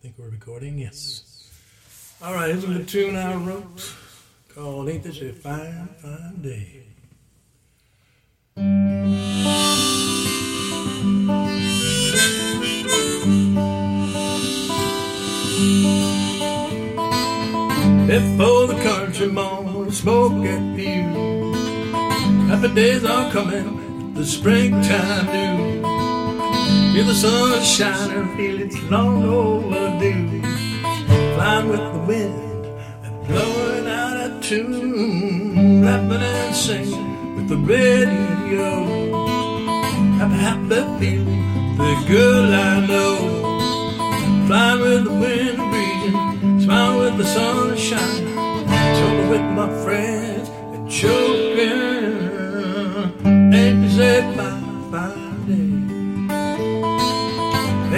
[0.00, 0.78] think we're recording.
[0.78, 1.50] Yes.
[2.22, 3.94] All right, here's a tune I wrote
[4.48, 6.84] called "Ain't This a Fine Fine Day."
[18.06, 21.52] Before the country moon smoke at you,
[22.48, 25.39] happy days are coming, the springtime
[27.00, 30.42] Feel the sun shining, feel it's long overdue.
[31.34, 32.66] Flying with the wind
[33.04, 38.84] and blowing out a tune, rapping and singing with the radio.
[40.18, 43.16] Happy, happy feeling, the girl I know.
[44.46, 48.26] Flying with the wind breezing, smiling with the sunshine.
[49.00, 52.10] Talking with my friends and choking.
[53.54, 55.89] Ain't a fine, fine day?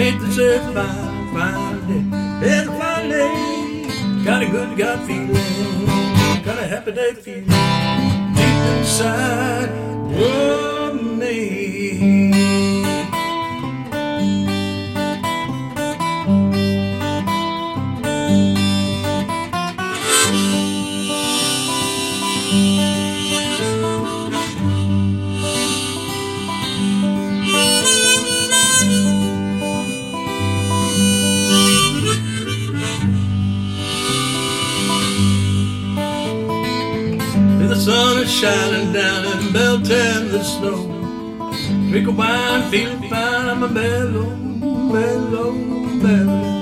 [0.03, 2.49] Ain't this a fine, fine day?
[2.49, 4.25] It's a fine day.
[4.25, 5.33] Got a good God feeling.
[6.43, 7.47] Got a happy day feeling.
[8.35, 9.69] Deep inside
[10.19, 12.33] of me.
[37.69, 40.81] The sun is shining down and melting the snow.
[41.91, 43.49] Drink a wine, feeling fine.
[43.49, 46.53] I'm a mellow, mellow, mellow.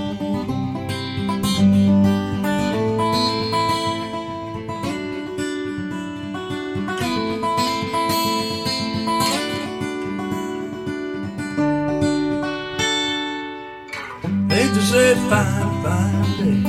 [14.52, 16.60] Ain't this a fine, fine day?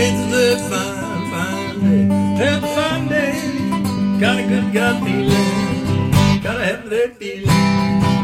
[0.00, 0.87] Ain't this a fine
[2.38, 3.32] Ten Sunday,
[4.20, 7.48] got a good God feeling, got a heavenly that feeling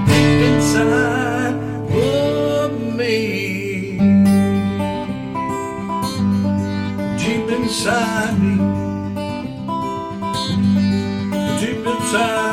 [0.07, 1.55] deep inside
[1.91, 3.99] of me,
[7.19, 8.55] deep inside me,
[11.59, 12.44] deep inside.